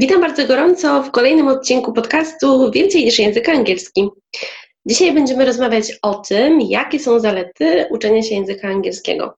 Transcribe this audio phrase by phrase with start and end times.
[0.00, 4.08] Witam bardzo gorąco w kolejnym odcinku podcastu Więcej niż język angielski.
[4.86, 9.34] Dzisiaj będziemy rozmawiać o tym, jakie są zalety uczenia się języka angielskiego.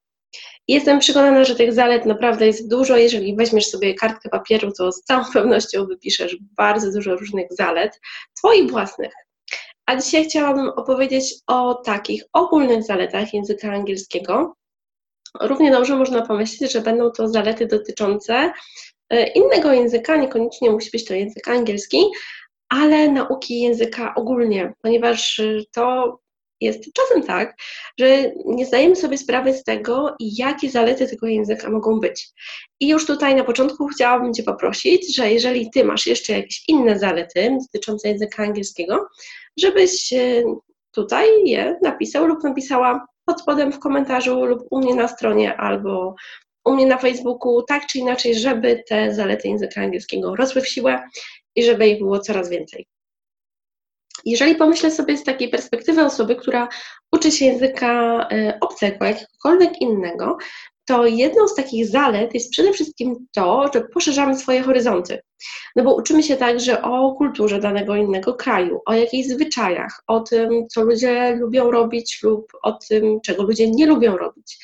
[0.68, 2.96] Jestem przekonana, że tych zalet naprawdę jest dużo.
[2.96, 8.00] Jeżeli weźmiesz sobie kartkę papieru, to z całą pewnością wypiszesz bardzo dużo różnych zalet,
[8.38, 9.12] Twoich własnych.
[9.86, 14.54] A dzisiaj chciałabym opowiedzieć o takich ogólnych zaletach języka angielskiego.
[15.40, 18.52] Równie dobrze można pomyśleć, że będą to zalety dotyczące
[19.34, 22.04] innego języka, niekoniecznie musi być to język angielski,
[22.70, 26.18] ale nauki języka ogólnie, ponieważ y, to
[26.60, 27.56] jest czasem tak,
[27.98, 32.28] że nie zdajemy sobie sprawy z tego, jakie zalety tego języka mogą być.
[32.80, 36.98] I już tutaj na początku chciałabym Cię poprosić, że jeżeli Ty masz jeszcze jakieś inne
[36.98, 39.08] zalety dotyczące języka angielskiego,
[39.56, 40.44] żebyś y,
[40.92, 46.14] tutaj je napisał lub napisała pod spodem w komentarzu lub u mnie na stronie albo
[46.64, 51.02] u mnie na Facebooku, tak czy inaczej, żeby te zalety języka angielskiego rosły w siłę
[51.56, 52.86] i żeby ich było coraz więcej.
[54.24, 56.68] Jeżeli pomyślę sobie z takiej perspektywy osoby, która
[57.12, 60.36] uczy się języka e, obcego, jakiegokolwiek innego,
[60.84, 65.20] to jedną z takich zalet jest przede wszystkim to, że poszerzamy swoje horyzonty.
[65.76, 70.68] No bo uczymy się także o kulturze danego innego kraju, o jakichś zwyczajach, o tym,
[70.68, 74.58] co ludzie lubią robić lub o tym, czego ludzie nie lubią robić.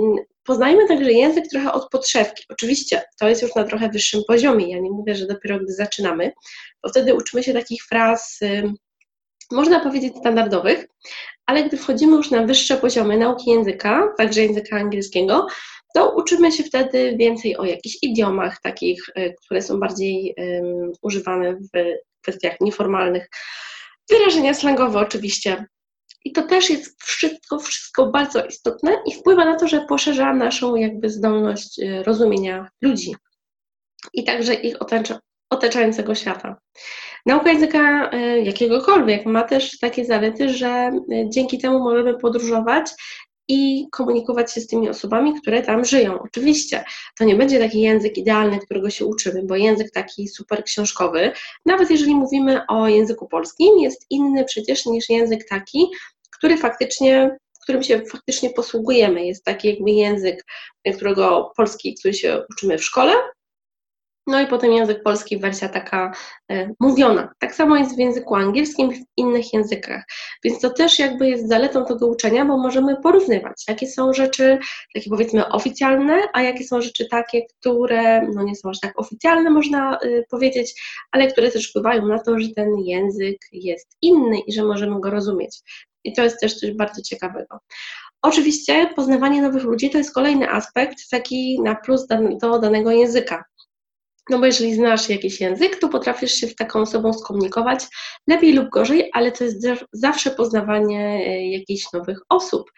[0.00, 2.44] Mm, poznajmy także język trochę od podszewki.
[2.48, 4.70] Oczywiście to jest już na trochę wyższym poziomie.
[4.70, 6.32] Ja nie mówię, że dopiero gdy zaczynamy,
[6.82, 8.40] bo wtedy uczymy się takich fraz,
[9.50, 10.88] można powiedzieć, standardowych,
[11.46, 15.46] ale gdy wchodzimy już na wyższe poziomy nauki języka, także języka angielskiego,
[15.94, 21.54] to uczymy się wtedy więcej o jakichś idiomach, takich, y, które są bardziej um, używane
[21.54, 21.68] w
[22.22, 23.28] kwestiach nieformalnych.
[24.10, 25.66] Wyrażenia slangowe oczywiście.
[26.24, 30.76] I to też jest wszystko, wszystko bardzo istotne i wpływa na to, że poszerza naszą
[30.76, 33.16] jakby zdolność y, rozumienia ludzi
[34.12, 34.76] i także ich
[35.50, 36.56] otaczającego świata.
[37.26, 40.90] Nauka języka y, jakiegokolwiek ma też takie zalety, że
[41.28, 42.90] dzięki temu możemy podróżować
[43.48, 46.18] i komunikować się z tymi osobami, które tam żyją.
[46.22, 46.84] Oczywiście
[47.18, 51.32] to nie będzie taki język idealny, którego się uczymy, bo język taki super książkowy,
[51.66, 55.86] nawet jeżeli mówimy o języku polskim, jest inny przecież niż język taki,
[56.30, 57.36] który faktycznie
[57.68, 59.26] którym się faktycznie posługujemy.
[59.26, 60.44] Jest taki jakby język,
[60.96, 63.12] którego polski, który się uczymy w szkole,
[64.28, 66.12] no i potem język polski, wersja taka
[66.50, 67.32] e, mówiona.
[67.38, 70.04] Tak samo jest w języku angielskim, w innych językach.
[70.44, 74.58] Więc to też jakby jest zaletą tego uczenia, bo możemy porównywać, jakie są rzeczy
[74.94, 79.50] takie powiedzmy oficjalne, a jakie są rzeczy takie, które no nie są aż tak oficjalne,
[79.50, 84.52] można y, powiedzieć, ale które też wpływają na to, że ten język jest inny i
[84.52, 85.60] że możemy go rozumieć.
[86.04, 87.58] I to jest też coś bardzo ciekawego.
[88.22, 92.06] Oczywiście poznawanie nowych ludzi to jest kolejny aspekt taki na plus
[92.40, 93.44] do danego języka.
[94.30, 97.84] No bo jeżeli znasz jakiś język, to potrafisz się z taką osobą skomunikować
[98.26, 102.70] lepiej lub gorzej, ale to jest zawsze poznawanie e, jakichś nowych osób.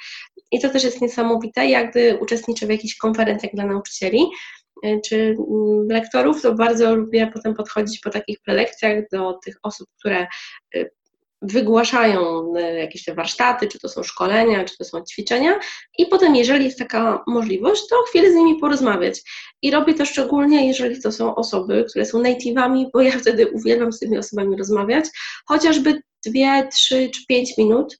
[0.52, 4.26] I to też jest niesamowite, jak gdy uczestniczę w jakichś konferencjach dla nauczycieli,
[4.84, 9.88] e, czy mm, lektorów, to bardzo lubię potem podchodzić po takich prelekcjach do tych osób,
[9.98, 10.26] które
[10.74, 10.84] e,
[11.42, 15.58] wygłaszają e, jakieś te warsztaty, czy to są szkolenia, czy to są ćwiczenia
[15.98, 19.22] i potem, jeżeli jest taka możliwość, to chwilę z nimi porozmawiać.
[19.62, 23.92] I robię to szczególnie, jeżeli to są osoby, które są native'ami, bo ja wtedy uwielbiam
[23.92, 25.04] z tymi osobami rozmawiać,
[25.46, 27.98] chociażby dwie, trzy czy pięć minut,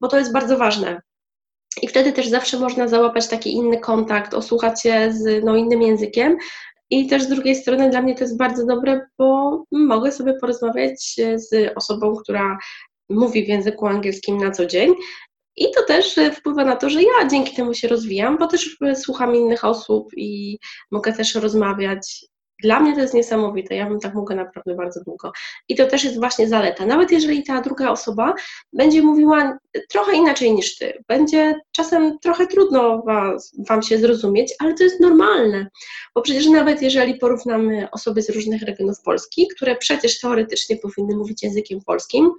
[0.00, 1.00] bo to jest bardzo ważne.
[1.82, 6.36] I wtedy też zawsze można załapać taki inny kontakt, osłuchać się z no, innym językiem,
[7.00, 11.14] i też z drugiej strony dla mnie to jest bardzo dobre, bo mogę sobie porozmawiać
[11.34, 12.58] z osobą, która
[13.08, 14.92] mówi w języku angielskim na co dzień.
[15.56, 19.36] I to też wpływa na to, że ja dzięki temu się rozwijam, bo też słucham
[19.36, 20.58] innych osób i
[20.90, 22.24] mogę też rozmawiać
[22.62, 25.32] dla mnie to jest niesamowite, ja bym tak mogła naprawdę bardzo długo.
[25.68, 26.86] I to też jest właśnie zaleta.
[26.86, 28.34] Nawet jeżeli ta druga osoba
[28.72, 29.58] będzie mówiła
[29.88, 33.02] trochę inaczej niż ty, będzie czasem trochę trudno
[33.68, 35.66] wam się zrozumieć, ale to jest normalne,
[36.14, 41.42] bo przecież nawet jeżeli porównamy osoby z różnych regionów Polski, które przecież teoretycznie powinny mówić
[41.42, 42.30] językiem polskim,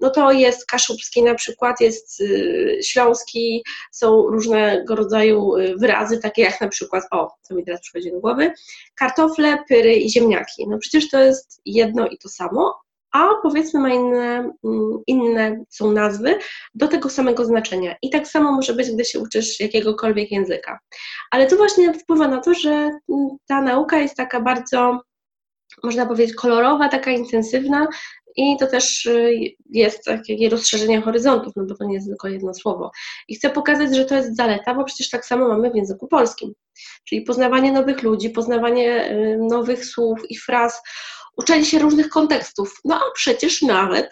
[0.00, 6.42] no to jest kaszubski na przykład, jest y, śląski, są różnego rodzaju y, wyrazy, takie
[6.42, 8.52] jak na przykład, o, co mi teraz przychodzi do głowy,
[8.94, 10.68] kartofle pyry i ziemniaki.
[10.68, 12.74] No przecież to jest jedno i to samo,
[13.12, 16.38] a powiedzmy ma inne, mm, inne są nazwy
[16.74, 17.96] do tego samego znaczenia.
[18.02, 20.78] I tak samo może być, gdy się uczysz jakiegokolwiek języka.
[21.30, 25.00] Ale to właśnie wpływa na to, że mm, ta nauka jest taka bardzo,
[25.82, 27.86] można powiedzieć, kolorowa, taka intensywna,
[28.40, 29.32] i to też y,
[29.70, 32.90] jest takie rozszerzenie horyzontów, no bo to nie jest tylko jedno słowo.
[33.28, 36.52] I chcę pokazać, że to jest zaleta, bo przecież tak samo mamy w języku polskim.
[37.08, 40.82] Czyli poznawanie nowych ludzi, poznawanie y, nowych słów i fraz,
[41.36, 42.80] uczenie się różnych kontekstów.
[42.84, 44.10] No a przecież nawet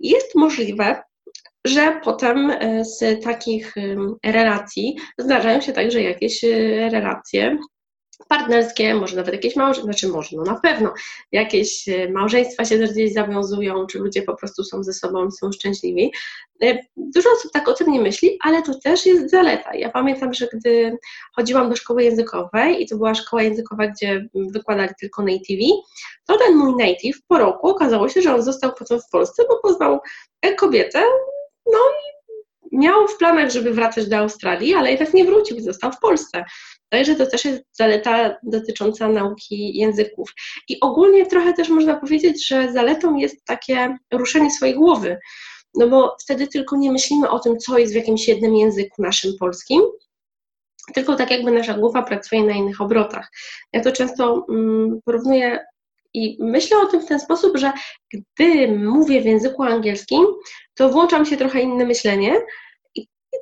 [0.00, 1.02] jest możliwe,
[1.64, 3.74] że potem y, z takich
[4.24, 6.42] relacji zdarzają się także jakieś
[6.90, 7.58] relacje
[8.28, 10.94] partnerskie, może nawet jakieś małżeństwa, znaczy może, no na pewno
[11.32, 15.32] jakieś e, małżeństwa się też gdzieś zawiązują, czy ludzie po prostu są ze sobą i
[15.32, 16.12] są szczęśliwi.
[16.62, 19.74] E, dużo osób tak o tym nie myśli, ale to też jest zaleta.
[19.74, 20.98] Ja pamiętam, że gdy
[21.36, 25.74] chodziłam do szkoły językowej i to była szkoła językowa, gdzie wykładali tylko native,
[26.26, 29.58] to ten mój native po roku okazało się, że on został potem w Polsce, bo
[29.58, 30.00] poznał
[30.56, 31.02] kobietę,
[31.66, 35.92] no i miał w planach, żeby wracać do Australii, ale jednak nie wrócił i został
[35.92, 36.44] w Polsce.
[36.90, 40.32] Także to też jest zaleta dotycząca nauki języków.
[40.68, 45.18] I ogólnie trochę też można powiedzieć, że zaletą jest takie ruszenie swojej głowy,
[45.74, 49.32] no bo wtedy tylko nie myślimy o tym, co jest w jakimś jednym języku naszym
[49.38, 49.82] polskim,
[50.94, 53.30] tylko tak jakby nasza głowa pracuje na innych obrotach.
[53.72, 55.64] Ja to często mm, porównuję
[56.14, 57.72] i myślę o tym w ten sposób, że
[58.12, 60.26] gdy mówię w języku angielskim,
[60.74, 62.40] to włączam się trochę inne myślenie,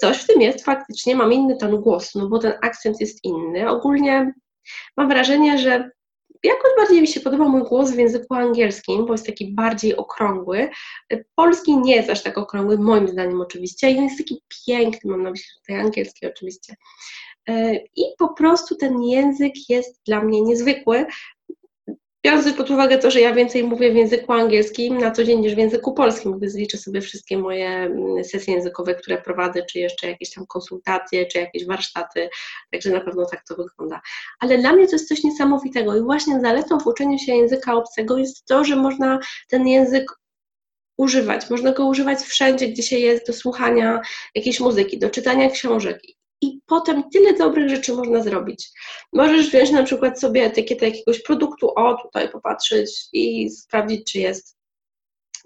[0.00, 3.70] coś w tym jest, faktycznie mam inny ton głosu, no bo ten akcent jest inny.
[3.70, 4.34] Ogólnie
[4.96, 5.90] mam wrażenie, że
[6.42, 10.70] jakoś bardziej mi się podoba mój głos w języku angielskim, bo jest taki bardziej okrągły.
[11.34, 15.30] Polski nie jest aż tak okrągły, moim zdaniem oczywiście, i jest taki piękny, mam na
[15.30, 16.74] myśli tutaj angielski oczywiście.
[17.96, 21.06] I po prostu ten język jest dla mnie niezwykły,
[22.24, 25.54] Biorąc pod uwagę to, że ja więcej mówię w języku angielskim na co dzień niż
[25.54, 30.08] w języku polskim, gdy zliczę sobie wszystkie moje mm, sesje językowe, które prowadzę, czy jeszcze
[30.08, 32.28] jakieś tam konsultacje, czy jakieś warsztaty,
[32.72, 34.00] także na pewno tak to wygląda.
[34.40, 38.18] Ale dla mnie to jest coś niesamowitego i właśnie zaletą w uczeniu się języka obcego
[38.18, 39.18] jest to, że można
[39.48, 40.12] ten język
[40.96, 41.50] używać.
[41.50, 44.00] Można go używać wszędzie, gdzie się jest, do słuchania
[44.34, 46.02] jakiejś muzyki, do czytania książek
[46.43, 48.70] i potem tyle dobrych rzeczy można zrobić.
[49.12, 54.58] Możesz wziąć na przykład sobie etykietę jakiegoś produktu, o tutaj popatrzeć i sprawdzić, czy jest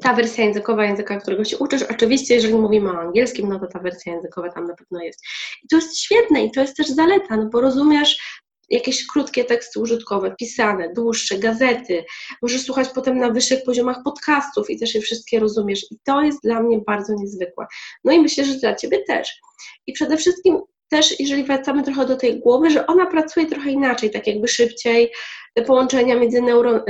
[0.03, 1.83] ta wersja językowa języka, którego się uczysz.
[1.83, 5.25] Oczywiście, jeżeli mówimy o angielskim, no to ta wersja językowa tam na pewno jest.
[5.65, 9.81] I to jest świetne i to jest też zaleta, no bo rozumiesz jakieś krótkie teksty
[9.81, 12.05] użytkowe, pisane, dłuższe, gazety.
[12.43, 15.87] Możesz słuchać potem na wyższych poziomach podcastów i też je wszystkie rozumiesz.
[15.91, 17.67] I to jest dla mnie bardzo niezwykłe.
[18.05, 19.41] No i myślę, że dla Ciebie też.
[19.87, 20.61] I przede wszystkim
[20.93, 25.13] też, jeżeli wracamy trochę do tej głowy, że ona pracuje trochę inaczej, tak jakby szybciej,
[25.55, 26.85] te połączenia między, neuro,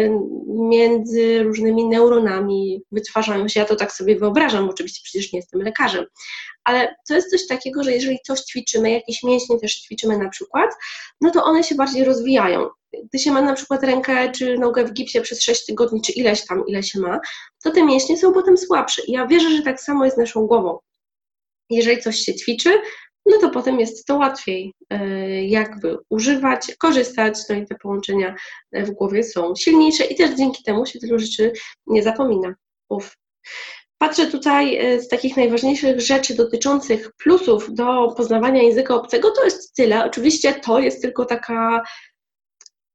[0.46, 3.60] między różnymi neuronami wytwarzają się.
[3.60, 6.04] Ja to tak sobie wyobrażam, oczywiście przecież nie jestem lekarzem,
[6.64, 10.70] ale to jest coś takiego, że jeżeli coś ćwiczymy, jakieś mięśnie też ćwiczymy na przykład,
[11.20, 12.68] no to one się bardziej rozwijają.
[13.04, 16.46] Gdy się ma na przykład rękę czy nogę w gipsie przez 6 tygodni, czy ileś
[16.46, 17.20] tam, ile się ma,
[17.64, 19.02] to te mięśnie są potem słabsze.
[19.06, 20.78] I ja wierzę, że tak samo jest z naszą głową.
[21.70, 22.70] Jeżeli coś się ćwiczy,
[23.26, 28.34] no to potem jest to łatwiej e, jakby używać, korzystać, no i te połączenia
[28.72, 31.52] w głowie są silniejsze i też dzięki temu się tylu rzeczy
[31.86, 32.54] nie zapomina.
[32.88, 33.16] Uf.
[33.98, 39.74] Patrzę tutaj e, z takich najważniejszych rzeczy dotyczących plusów do poznawania języka obcego, to jest
[39.74, 40.04] tyle.
[40.04, 41.82] Oczywiście to jest tylko taka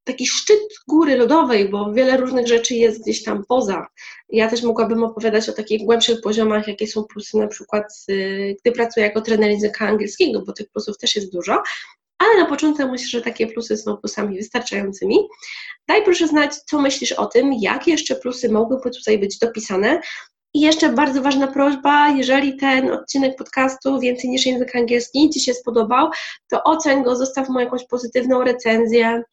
[0.08, 3.88] taki szczyt góry lodowej, bo wiele różnych rzeczy jest gdzieś tam poza.
[4.30, 8.06] Ja też mogłabym opowiadać o takich głębszych poziomach, jakie są plusy na przykład,
[8.62, 11.64] gdy pracuję jako trener języka angielskiego, bo tych plusów też jest dużo,
[12.18, 15.18] ale na początek myślę, że takie plusy są plusami wystarczającymi.
[15.88, 20.02] Daj proszę znać, co myślisz o tym, jakie jeszcze plusy mogłyby tutaj być dopisane.
[20.54, 25.54] I jeszcze bardzo ważna prośba, jeżeli ten odcinek podcastu Więcej niż język angielski Ci się
[25.54, 26.10] spodobał,
[26.50, 29.24] to oceń go, zostaw mu jakąś pozytywną recenzję,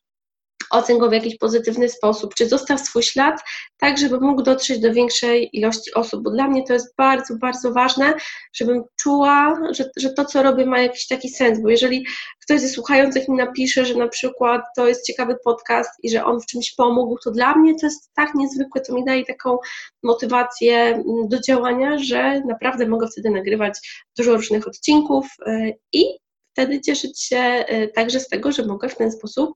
[0.74, 3.40] ocen go w jakiś pozytywny sposób, czy zostaw swój ślad,
[3.78, 7.72] tak żeby mógł dotrzeć do większej ilości osób, bo dla mnie to jest bardzo, bardzo
[7.72, 8.14] ważne,
[8.52, 12.06] żebym czuła, że, że to, co robię, ma jakiś taki sens, bo jeżeli
[12.42, 16.40] ktoś ze słuchających mi napisze, że na przykład to jest ciekawy podcast i że on
[16.40, 19.58] w czymś pomógł, to dla mnie to jest tak niezwykłe, to mi daje taką
[20.02, 23.78] motywację mm, do działania, że naprawdę mogę wtedy nagrywać
[24.18, 26.04] dużo różnych odcinków y, i
[26.52, 29.54] wtedy cieszyć się y, także z tego, że mogę w ten sposób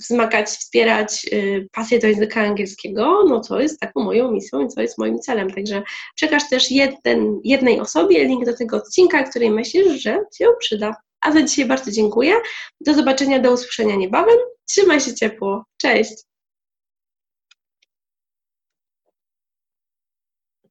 [0.00, 4.80] wzmagać, wspierać y, pasję do języka angielskiego, no co jest taką moją misją i co
[4.82, 5.50] jest moim celem.
[5.50, 5.82] Także
[6.14, 10.96] przekaż też jeden, jednej osobie link do tego odcinka, który myślisz, że się przyda.
[11.20, 12.34] A za dzisiaj bardzo dziękuję.
[12.80, 14.36] Do zobaczenia, do usłyszenia niebawem.
[14.68, 15.64] Trzymaj się ciepło.
[15.76, 16.31] Cześć!